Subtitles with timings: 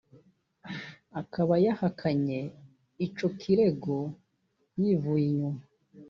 [1.21, 2.39] akaba yahakanye
[3.05, 3.97] ico kirego
[4.81, 5.61] yivuye inyuma